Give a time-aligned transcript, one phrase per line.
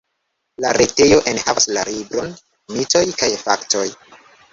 [0.63, 2.31] La retejo enhavas la libron
[2.79, 3.85] Mitoj kaj Faktoj.